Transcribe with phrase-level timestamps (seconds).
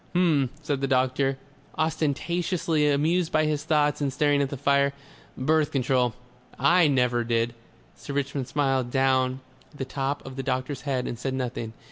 [0.15, 1.37] "H'm," said the doctor,
[1.77, 4.93] ostentatiously amused by his thoughts and staring at the fire.
[5.37, 6.15] "Birth Control!
[6.57, 7.53] I NEVER did."
[7.95, 9.39] Sir Richmond smiled down on
[9.75, 11.73] the top of the doctor's head and said nothing.